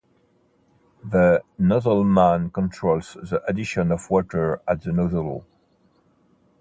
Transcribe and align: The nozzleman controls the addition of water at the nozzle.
The 1.03 1.43
nozzleman 1.59 2.51
controls 2.51 3.17
the 3.21 3.43
addition 3.47 3.91
of 3.91 4.09
water 4.09 4.59
at 4.67 4.81
the 4.81 4.91
nozzle. 4.91 5.45